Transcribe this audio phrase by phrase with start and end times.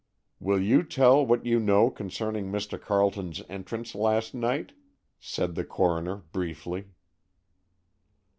[0.39, 2.81] "Will you tell what you know concerning Mr.
[2.81, 4.71] Carleton's entrance last night?"
[5.19, 6.85] said the coroner, briefly.